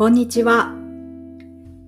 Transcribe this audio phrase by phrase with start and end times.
[0.00, 0.74] こんにちは。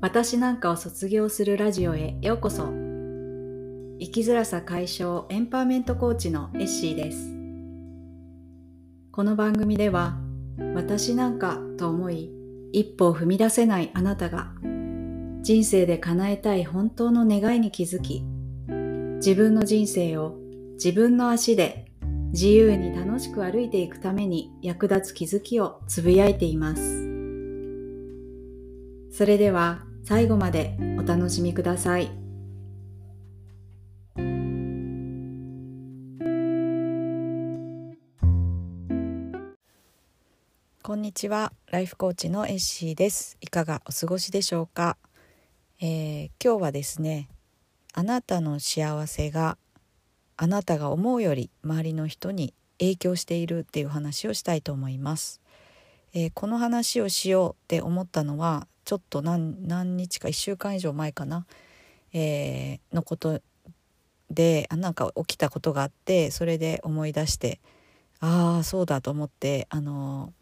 [0.03, 2.65] 私なんかを卒業するラジオへようこそ。
[2.67, 7.35] 生きづらさ解消エンパワーメントコーチのエッシーです。
[9.13, 10.19] この番組では、
[10.75, 12.31] 私なんかと思い、
[12.73, 14.53] 一歩を踏み出せないあなたが、
[15.41, 18.23] 人生で叶えたい本当の願いに気づき、
[19.25, 20.37] 自分の人生を
[20.75, 21.87] 自分の足で
[22.33, 27.02] 自由に楽しく歩いていくために役立つ気づきをつぶやいています。
[29.23, 32.11] それでは最後までお楽しみください。
[40.83, 43.37] こんにちは、ライフコーチのエッシーです。
[43.41, 44.97] いかがお過ごしでしょうか、
[45.81, 47.29] えー、今日はですね、
[47.95, 49.57] あなたの幸せが
[50.37, 55.41] あなたが思うより周りの人に影響しているっていう話をしたいと思います。
[56.13, 61.47] えー、この話をしようって思ったのはちょっと何何日か1週間以上前かな、
[62.13, 63.41] えー、のこと
[64.31, 67.61] であなんか起きたことがあってそれで思い出して
[68.21, 70.33] ああそうだと思ってあの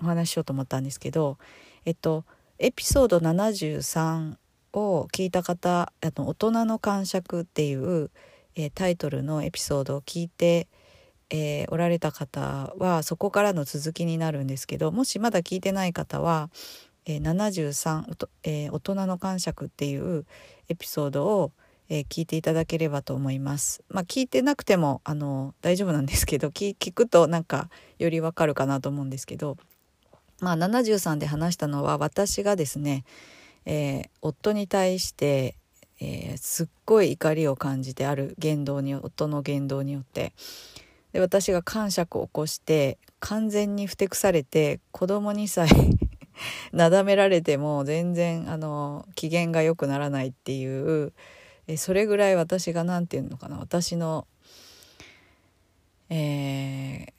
[0.00, 1.38] お話ししようと思ったんですけど
[1.84, 2.24] えっと
[2.58, 4.36] エピソード73
[4.72, 8.10] を聞いた方あの大人の感触っていう、
[8.54, 10.68] えー、タイトルのエピソードを聞いて、
[11.30, 16.50] えー、おられた方はそこからの続きになるんですけどもしまだ聞いてない方は
[17.06, 20.26] えー、73、えー、大人の感触っていう
[20.68, 21.52] エピソードを、
[21.88, 23.82] えー、聞いていただければと思います。
[23.88, 29.56] まあ、聞いてなくてもあの大丈夫なんですけど 聞くとなんかよりわかるかなと思うんですけど、
[30.40, 33.04] まあ、73で話したのは私がですね、
[33.66, 35.54] え夫に対して、
[36.00, 40.32] えすっごい怒りを感じてある言動に夫の言動によって
[41.12, 46.09] で私が感触を起こして完全にふてくされて子供にさえ
[46.72, 51.12] なだめられても全然あの機嫌が良くならないっていう
[51.66, 54.26] えそれぐらい私が何て言うのかな私の、
[56.08, 57.12] えー、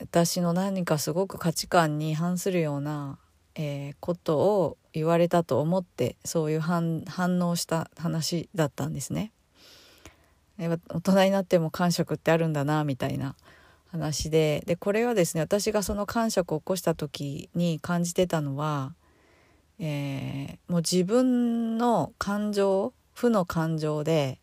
[0.00, 3.18] 私の何かすごく価値観に反するような、
[3.56, 7.04] えー、ことを言われたと思ってそういう反
[7.40, 9.32] 応した話だったんですね。
[10.58, 13.36] 大人になっても感触ってあるんだなみたいな
[13.90, 18.94] 話ででこれはですね私がその感触を起こした時に感じてたのは、
[19.78, 24.38] えー、もう自分の感情負の感情で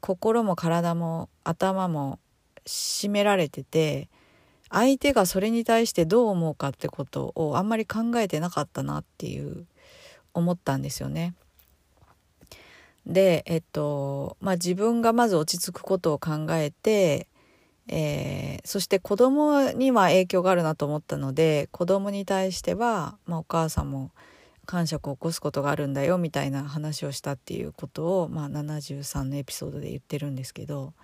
[0.00, 2.18] 心も体も頭も
[2.64, 4.08] 締められてて
[4.70, 9.66] 相手がそれに対してどう思うかってことをあんまり考えてなかったなっていう
[10.32, 11.34] 思ったんですよね。
[13.04, 17.26] でえっとまあ自分がまず落ち着くことを考えて
[17.94, 24.12] えー、そして子供には影響があるなと思ったので子供に対しては、まあ、お母さんも
[24.64, 30.94] 感触を起こすことがあるんだよみたいな話をしたっていうことを、まあ、73のエピソードで言ってるんですけど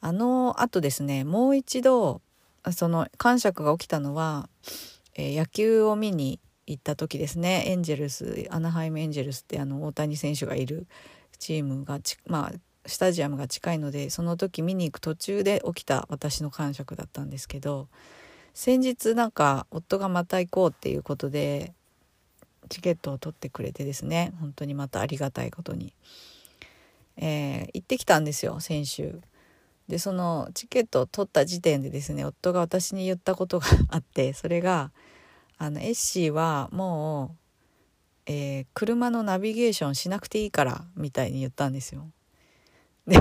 [0.00, 2.20] あのあとですねもう一度
[2.70, 4.48] その感触が起きたのは、
[5.16, 7.64] えー、野球を見に行った時ですね。
[7.66, 10.86] エンジェルスアナハイムエンジェルスってあの大谷選手がいる
[11.40, 17.88] チームがまあスタジアムが近いのでその時見に行く途中で起きた私の感触だったんですけど
[18.54, 21.72] 先日なんか夫がまた行こうっていうことで
[22.68, 25.92] チケットを取ってくれてですね本当にまたありがたいことに、
[27.16, 29.20] えー、行ってきたんですよ先週。
[29.88, 34.90] でそのチケットを取った時点でですね夫が私に言ったことがあってそれが
[35.58, 37.36] あのエッシーはも
[38.26, 42.10] う、えー、車のナビゲーションしなくていいからみたいに言ったんですよ。
[43.06, 43.18] で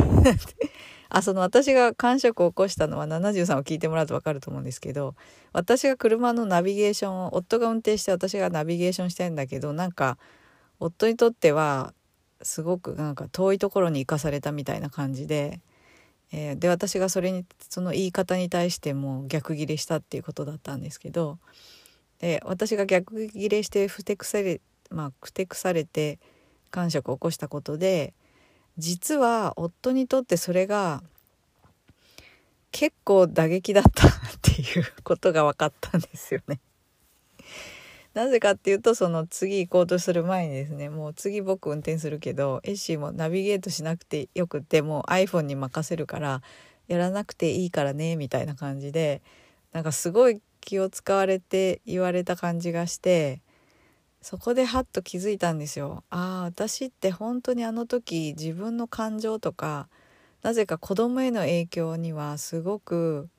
[1.14, 5.14] あその私が感触を起こしたのは73を聞いてもらうと分かると思うんですけど
[5.52, 10.18] 私が車のナビゲーションを夫が運転して私がナビゲーションしたいんだけどなんか
[10.80, 11.94] 夫にとっては
[12.42, 15.60] すごくなんか遠いところに行かされたみたいな感じで、
[16.32, 21.40] えー、で私がそれにその言い方に対しても逆ギレしたっていうことだったんですけど
[22.20, 26.20] で私が逆ギレしてふてくされまあふてくされて
[26.70, 28.14] 感触を起こしたことで
[28.82, 31.04] 実は夫にとってそれが
[32.72, 34.12] 結構打撃だったっ
[34.42, 36.60] ていうことが分かったんですよね。
[38.16, 46.42] なぜかっていうとその次行こうとする前にですねもう次僕運転するけどエッシーもナビゲートしなくてよくてもう iPhone に任せるから
[46.88, 49.22] やらなくていいからねみたいな感じで
[49.74, 53.44] なんかすごい気を使われて言われた感じがして
[54.22, 56.04] そこでハッと気づいたんですよ。
[56.10, 59.90] ああ私って本当にあの時自分の感情とか
[60.44, 63.30] なぜか子供への影響にはすごく、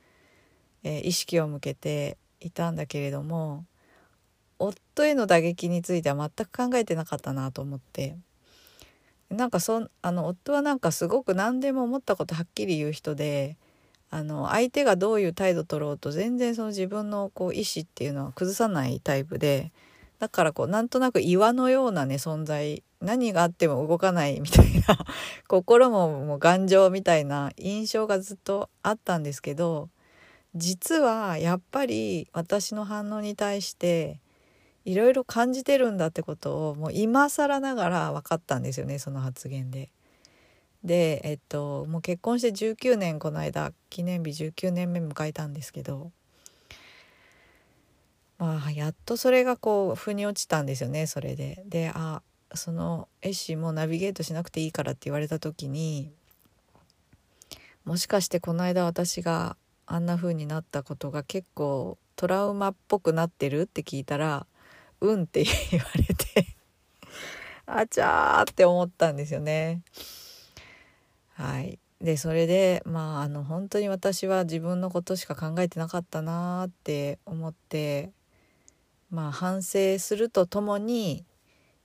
[0.82, 3.64] えー、意識を向けていたんだけれども
[4.58, 8.16] 夫への打撃については全く考えてなかったなと思って
[9.30, 13.56] なんかそあの夫はなんかすごく何でも思ったことはっきり言う人で
[14.10, 19.72] あの相手がどういう態度取ろうと全然その自分のこう意思っていうのは崩さないタイプで
[20.22, 25.04] だからこうなんとなく岩のようなね存在何があっても動かないみたいな
[25.48, 29.88] 心ももう頑丈みたいな印象がずっとあったんですけど
[30.54, 34.20] 実はやっぱり私の反応に対して
[34.84, 39.90] いろいろ感じてるんだってことをもう今更ながら分かったんですよねその発言で。
[40.84, 46.12] でえっともう結婚して19年この間記念日19年目迎えたんですけど
[48.42, 51.62] まあやっとそれがこう腑に落ちたんですよねそれで。
[51.68, 52.22] であ
[52.54, 56.10] その絵師もナビゲートしなくていいからって言われた時に
[57.84, 59.56] もしかしてこの間私が
[59.86, 64.44] あんな風になったことが結構トラウマっぽくなってるって聞いたら
[65.00, 66.46] 「うん」って言われて
[67.64, 69.82] あちゃーって思ったんですよね。
[71.34, 78.10] はい、でそれでまああの本当に私は自分のことしか考えてなかったなーって思って
[79.12, 81.24] まあ反省するとともに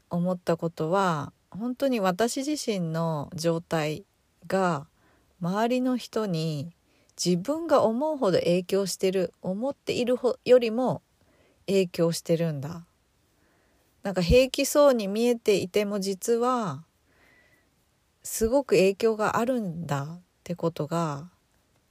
[0.09, 4.05] 思ったことは本当に私自身の状態
[4.47, 4.87] が
[5.41, 6.71] 周りの人に
[7.21, 10.15] 自分が思うほど影響してる思っている
[10.45, 11.01] よりも
[11.65, 12.85] 影響してるんだ
[14.03, 16.85] なんか平気そうに見えていても実は
[18.23, 21.29] すごく影響があるんだってことが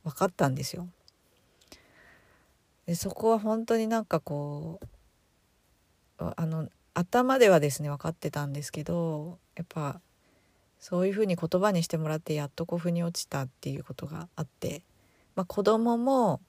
[0.03, 0.89] 分かったんですよ。
[2.87, 4.87] でそこは本当になんかこう
[6.19, 10.01] あの頭ではですね分かってたんですけどやっぱ
[10.79, 14.83] そういうふうに言葉にしてもらってやっとこう腑に落ちたっていうことがあって
[15.37, 16.41] まあ、子供も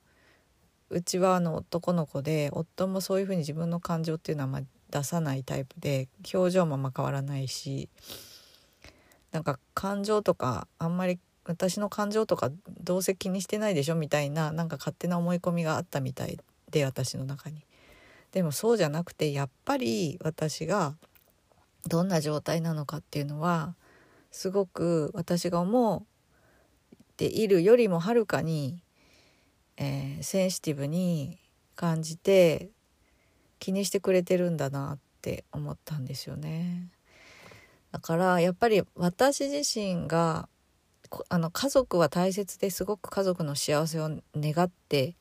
[0.89, 7.89] うちはあの男の子で夫もそういうふうに自分の感情っていうのはま出さないタイプで表情もあま変わらないし
[9.33, 12.49] なんか感情とかあんまり私の感情とか
[12.81, 16.39] どうせ気にしてないでしょみたいななんか勝手な思い込みがあったみたい
[16.71, 17.65] で私の中に。
[18.31, 20.95] でもそうじゃなくてやっぱり私が
[21.87, 23.75] どんな状態なのかっていうのは
[24.31, 26.05] すごく私が思う
[27.17, 28.83] ているよりもはるかに、
[29.77, 31.39] えー、センシティブに
[31.75, 32.69] 感じて
[33.59, 36.89] 気にしてくれてるんだなって思ったんですよね。
[37.91, 40.47] だからやっぱり私自身が
[41.29, 45.15] あの家族は大切ですごく家族の幸せを願って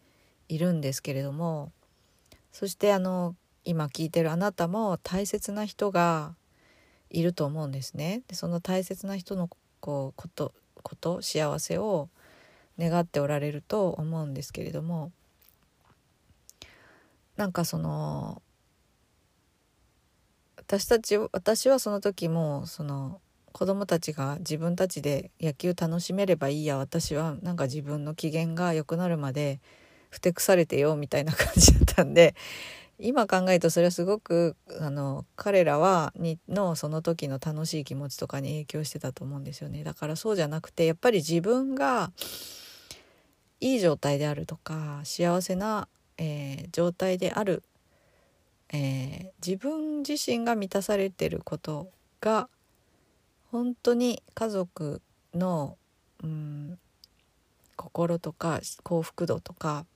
[0.48, 1.72] いるんですけれども
[2.56, 3.36] そしてあの
[3.66, 6.36] 今聞いてるあなたも大切な人が
[7.10, 8.22] いると思うんですね。
[8.28, 9.50] でその大切な人の
[9.80, 12.08] こうことこと幸せを
[12.78, 15.12] 願っておられると思うんですけれども
[17.36, 18.40] なんかその
[20.56, 23.20] 私たち私はその時もその
[23.52, 29.60] 子供たちが自分たちで野球楽しめればいいや私はなんか自分の機嫌が良くなるまで
[30.16, 32.34] ふてくされてよみたいな感じだったんで
[32.98, 39.84] 今考えるとそれはすごくあの彼らはにのその時の楽しい気持ちとかに影響してたと思うんですよね。
[39.84, 42.10] だからそうじゃなくてやっぱり自分が
[43.60, 47.62] いい状態であるとか幸せな、えー、状態である、
[48.72, 51.90] えー、自分自身が満たされてること
[52.22, 52.48] が
[53.50, 55.02] 本当に家族
[55.34, 55.76] の、
[56.22, 56.78] うん、
[57.76, 59.86] 心とか幸福度とか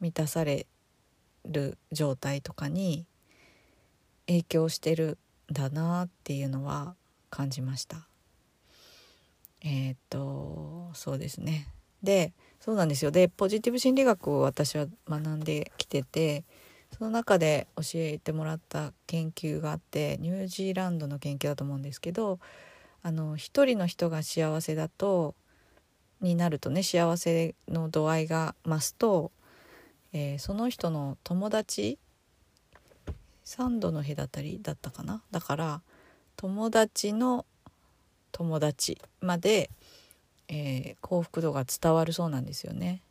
[0.00, 0.66] 満たされ
[1.44, 3.06] る状態とかに
[4.26, 5.18] 影響してる
[5.50, 6.94] んだなっていうのは
[7.30, 8.06] 感じました。
[9.60, 11.66] えっ、とそうですね
[12.02, 16.44] でそうなんですよでポジティブ心理学を私は学んできてて
[16.96, 22.38] その中で教えてもらった研究があってニュージーランドの研究だと思うんですけど
[23.02, 25.34] あの一人の人が幸せだと
[26.20, 29.30] になるとね幸せの度合いが増すと
[30.12, 31.98] えー、その人の友達
[33.44, 35.22] 3度の隔たりだったかな？
[35.30, 35.82] だから
[36.36, 37.46] 友達の
[38.32, 39.70] 友達まで、
[40.48, 43.02] えー、幸福度が伝わるそうなんですよね。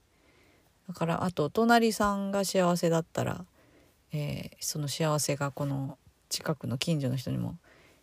[0.88, 3.46] だからあとお隣さんが幸せだったら、
[4.14, 5.98] えー、その幸せがこの
[6.30, 7.58] 近くの近所の人にも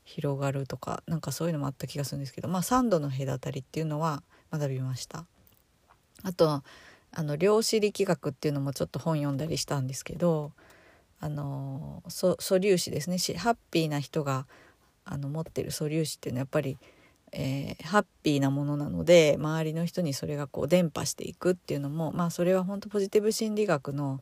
[0.05, 4.23] 広がるとかなんかそういうのもあった気がするんですけどまあ3度の隔たりっていうのは
[4.59, 5.25] 学びました。
[6.23, 6.63] あと
[7.17, 10.53] あの量子力学っていうのもちょっと本読んだりしたんですけど
[11.21, 13.19] あの素粒子ですね。
[13.39, 14.47] ハッピーな人が
[15.05, 16.79] あの持ってる素粒子っていうのはやっぱり、
[17.33, 24.21] えー、ハッピーなものなので周りの人にそれがこう伝播していくっていうのもまあそれは本当ポジティブ心理学の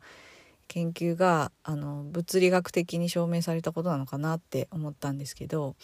[0.69, 5.77] 研究があの物理学的に証明されたことなのかなって思ったんですけど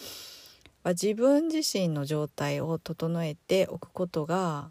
[0.85, 4.71] 自分自身の状態を整えておくことが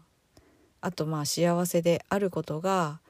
[0.80, 3.00] あとまあ幸せであることが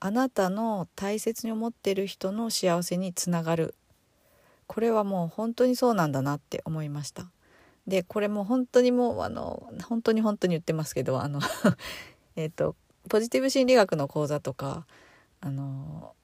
[0.00, 3.74] あなたの大切に思ってる人の幸せにつながる
[4.66, 7.26] これはもう本当にそうなんだなって思いました。
[7.86, 11.40] でこれも本当にもうあの本当に本当に言ってますけどあの
[12.34, 12.76] えと
[13.10, 14.86] ポジティブ心理学の講座とか
[15.42, 16.14] あの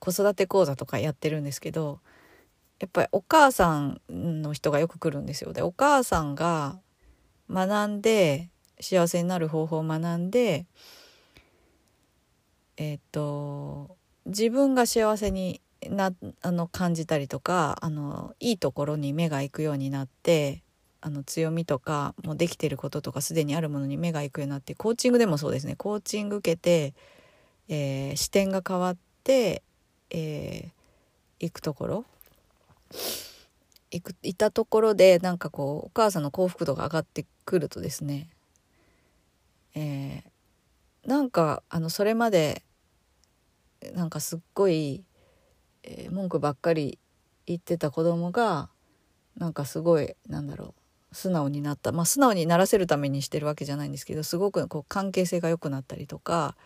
[0.00, 2.00] 子育て講座とかやってるんですけど
[2.80, 5.52] やっぱりお母さんの人がよく来るんですよ。
[5.52, 6.78] でお母さんが
[7.50, 10.66] 学んで幸せになる方法を学んで
[12.76, 20.62] えっ、と自分が幸せになあの感じたりとかあのいいところに目が行くようになって
[21.00, 26.94] あの強みとかもできてることとかすでにあるものに目が行くようになってコーチングでもそうですねコーチング受けて、
[27.68, 29.62] えー、視点が変わって、
[30.10, 30.70] えー、
[31.40, 32.04] 行くところ
[33.90, 38.28] 行くいたところでなんかこうお母さんの幸福度が上がってくるとですね、
[39.74, 42.62] えー、なんかあのそれまで
[43.94, 45.04] なんかすっごい、
[45.84, 46.98] えー、文句ばっかり
[47.46, 48.68] 言ってた子供が
[49.36, 50.74] なんかすごいなんだろ
[51.12, 51.92] う素直になった。
[51.92, 56.56] まあ素直にならせるためにしてるわけじゃないんですけどすごくこう関係性が良くなったりとか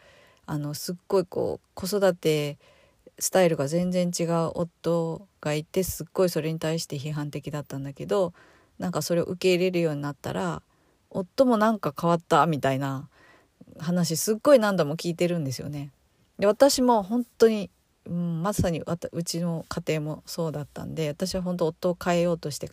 [0.47, 2.59] あのすっごいこう子育て
[3.19, 8.33] スタイルが全然違う夫がいてすっごいそれに対して批判的だったんだけど
[8.79, 10.63] なんかそれを受け入れるようになったら
[11.11, 13.09] 夫もなんか変わったみたいな
[13.79, 15.91] 話すっごい何度も聞いてるんですよね。
[16.39, 17.71] で私も本当に、
[18.07, 22.71] うん、まさにうちの家庭もそうだったんで私は本当夫を変えようとして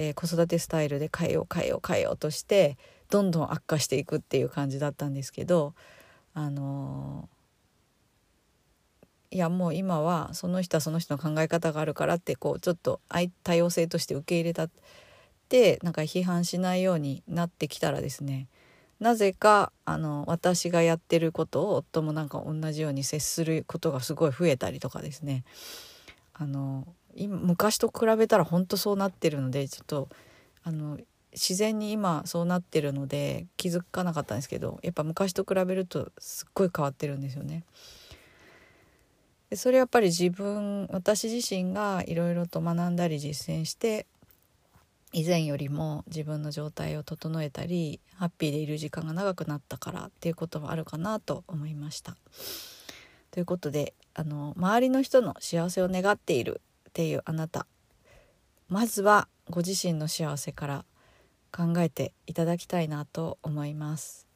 [0.00, 2.76] えー、子育てスタイルで変えよう変えよう変えようとして
[3.10, 5.74] どんどん悪化していくっていう感じだったんですけど
[6.34, 7.28] あの、
[9.30, 13.00] いやもう今はその人はその人の考え方があるからってこうちょっと
[13.42, 14.70] 多様性として受け入れたっ
[15.48, 18.46] てなんか批判しないようになってきたらですね
[19.00, 25.44] なぜかあの私がやってることを夫もなんか同じように接することがすごい増えたりとかですね
[26.34, 30.08] あの今昔と比べたら本当そうなってるのでちょっと
[30.64, 30.98] あの
[31.32, 37.64] 自然に今そうなってるので気づかなかったんですけどやっぱ昔と比べるとすっごい変わってるんですよね。
[39.50, 44.06] でそれやっぱり自分私自身がいろいろと学んだり実践して
[45.12, 52.16] 以前よりも自分の状態を整えたりハッピーでいる時間が長くなったからっていうこともあるかなと思いました。
[53.30, 57.66] ということであの周りの人の幸せを願っているっていうあなた
[58.68, 60.84] まずはご自身の幸せから
[61.52, 64.26] 考えていただきたいなと思います。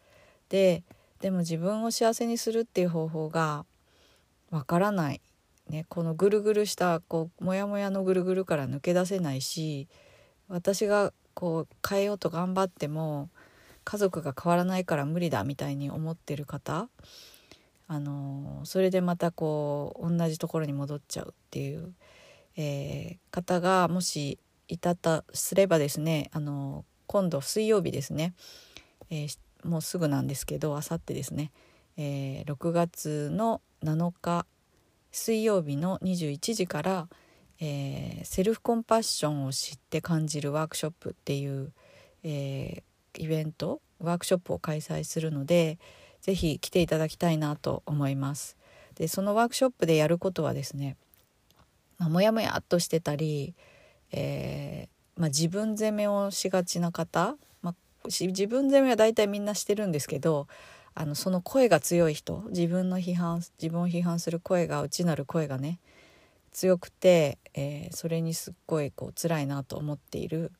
[0.49, 0.85] で
[1.21, 3.66] でも自分を幸せにするっていう方法が
[4.52, 5.21] わからない、
[5.68, 9.88] ね、このぐるぐるしたこうモヤモヤのぐるぐるから抜け出せないし
[10.49, 13.30] 私がこう変えようと頑張っても
[13.82, 16.88] 家族が変わらないから無理だみたいに思ってる方
[17.88, 21.92] あのそれでまたこう同じところに戻っちゃうっていう
[22.56, 28.35] えー、方がもしいたとすればですねあの今度水曜日ですね、
[29.11, 31.50] えー、もうすぐなんですけどあさってですね、
[31.97, 34.47] えー、6月の7日
[35.11, 37.09] 水曜日の21時から、
[37.61, 41.73] えー、セルフコンパッションを知って感じるワークショップっていう、
[42.23, 45.79] えー、イベントワークショップを開催するので
[46.21, 48.57] 是非来ていただきたいなと思います。
[48.95, 50.97] でそのワークショップでやることはですね
[52.03, 53.55] まあ、もやもやっとしてたり、
[54.11, 57.75] えー、まあ、自分責めをしがちな方、まあ、
[58.07, 60.49] 自分責めは大体みんなしてるんですけど
[60.94, 65.78] あのその声が強い人自分の批判自分を批判する声が内なる声がね
[66.52, 70.52] 強くて、えー、それにすっごいこう辛いなと思っている。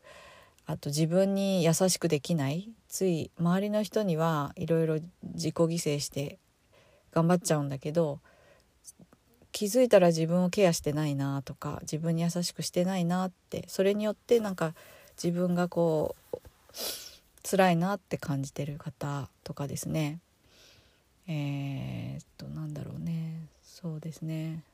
[0.65, 4.95] あと自分に優しくできないつい周りの人にはいろいろ
[5.35, 6.39] 自己犠牲して
[7.11, 8.21] 頑張っちゃうんだけど
[9.51, 14.73] 気づいたら自分をケアしてないなとか自分に優しくしてないなってそれによってなんか
[15.23, 16.39] 自分がこう
[17.43, 20.21] 辛いなって感じてる方とかですね。
[21.27, 23.49] えー、っとなんだろうね。
[23.63, 24.65] そうですね。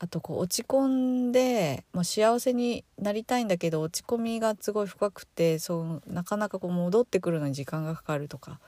[0.00, 8.60] あとこう落ち込んでもう幸せになりたいんだけど落ち込みがすごい深くてそうなかなかこう戻ってくるのに時間がかかるとか、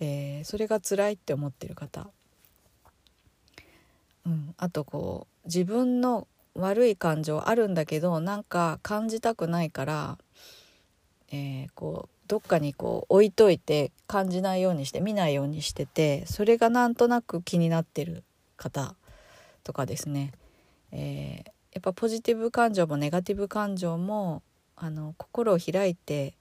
[0.00, 2.08] えー、それが辛いって思ってる方。
[4.26, 10.18] うん、あとこう自分の悪い感情あるんだけどなんか感じたくないから、
[11.30, 18.24] えー、こうどっかにこう置いといて感じないようにして見ないようにしててそれがなんとなく気になってる
[18.56, 18.94] 方
[19.62, 20.32] とかですね、
[20.92, 24.42] えー、やっぱポジティブ感情もネガティブ感情も
[24.76, 26.34] あの心を開いて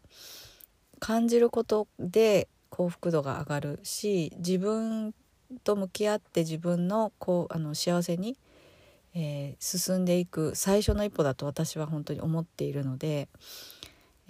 [1.00, 5.14] 感じることで幸福度が上がるし自分
[5.64, 8.38] と向き合って自分のこうあの幸せに、
[9.14, 13.30] えー、進んでいく最初の一歩だと私は本当に思っているので、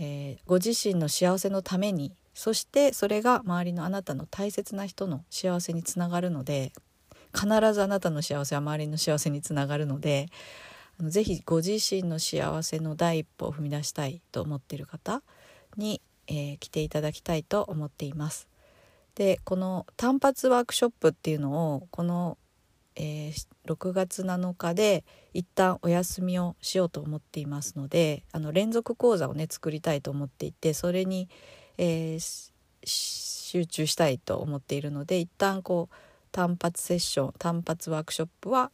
[0.04, 6.74] えー、ご自身の幸せのためにそしてそれが周りのあなたの大切な人の幸せにつながるので
[7.34, 10.28] 必ずあなたの幸せは周りの幸せにつながるので
[11.00, 15.24] 是非ご自身の幸せの第一歩を踏み出したいと思っている方
[15.78, 18.48] に、えー、来ていただきたいと思っています。
[19.16, 22.38] でこの単発ワークショップっていうのをこの、
[22.96, 31.30] えー、6月7日で一旦お休みをしようと思っていますのであの連続講座をね作りたいと思っていてそれに、
[31.78, 32.50] えー、
[32.86, 35.96] 集中したいと思っているので一旦こう
[36.32, 38.72] 単発セッション単発ワークショップは、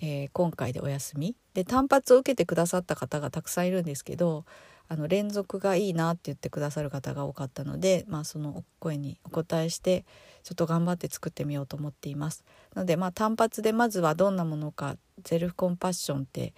[0.00, 1.36] えー、今回でお休み。
[1.54, 4.44] で単発を受けてくださった方がたくさんいるんですけど
[4.88, 10.04] あの連続がいいなって言ってくださる方が多かったので、まあ、その声にお答えして
[10.42, 12.44] ちょっと頑張って作ってみようと思っています。
[12.74, 16.52] なので、まあ、単発でまずはどんなものかセルフコンパッションって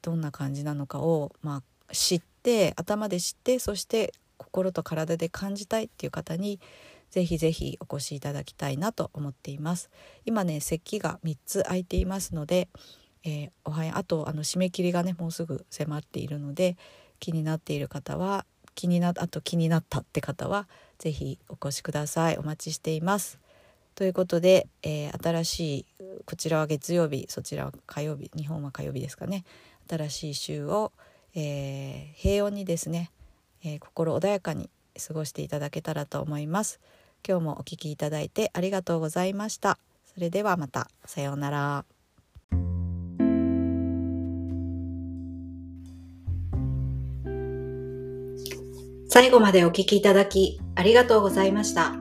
[0.00, 6.60] どんな感じなのかを、まあ、知って頭で知ってそして心と体で感じたいっていう方に
[7.10, 9.90] ぜひぜひお越しいただきたいなと思っています。
[10.24, 12.68] 今ね席が3つ空いていますので、
[13.24, 16.76] えー、おはやあとあの締め切りがねもうすぐ迫っているので
[17.18, 18.44] 気になっている方は
[18.74, 20.68] 気になあと気になったって方は
[20.98, 23.38] 是非お越しくださいお待ちしています。
[23.94, 25.86] ということで、えー、新しい
[26.26, 29.44] こちらは月曜日そちらは火曜日日本は火曜日ですかね
[29.88, 30.92] 新しい週を、
[31.34, 33.10] えー、平穏にですね、
[33.64, 34.68] えー、心穏やかに
[35.06, 36.80] 過ごしていただけたらと思います。
[37.26, 39.78] 今日もお聴きいただいてありがとうございました。
[40.14, 41.95] それではまたさようなら。
[49.18, 51.94] 最後までお聞きいただきありがとうございました。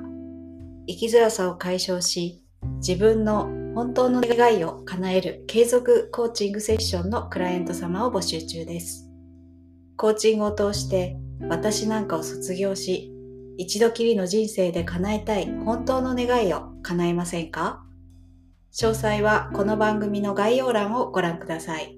[0.85, 2.43] 生きづらさを解消し、
[2.79, 9.09] 自分の本当の願いを叶える継続コーチングセッションのクライアント様を募集中です。
[9.95, 11.15] コーチングを通して
[11.47, 13.13] 私なんかを卒業し、
[13.55, 17.85] 一度きりの人生で叶えたい本当の願いを叶えませんか？
[18.73, 21.97] 詳細はこの番組の概要欄をご覧ください。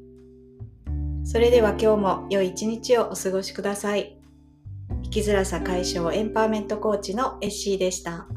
[1.24, 4.17] それでは今日も良い一日をお過ごしください。
[5.04, 8.28] 生きづらさ解消エンパワーメントコーチのエッシーでした。